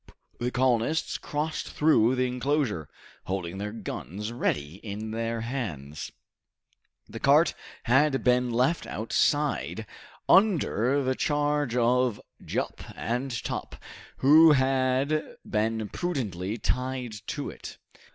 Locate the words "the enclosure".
2.15-2.89